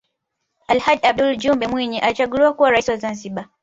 alhaj 0.67 0.99
aboud 1.05 1.39
jumbe 1.39 1.67
mwinyi 1.67 1.99
alichaguliwa 1.99 2.53
kuwa 2.53 2.71
raisi 2.71 2.91
wa 2.91 2.97
zanzibar 2.97 3.49